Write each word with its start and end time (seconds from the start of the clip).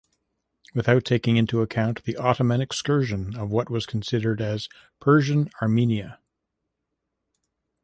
Without 0.73 1.05
taking 1.05 1.37
in 1.37 1.47
account 1.59 2.05
the 2.05 2.17
Ottoman 2.17 2.59
excursion 2.59 3.35
of 3.35 3.51
what 3.51 3.69
was 3.69 3.85
considered 3.85 4.41
as 4.41 4.67
Persian 4.99 5.51
Armenia. 5.61 6.19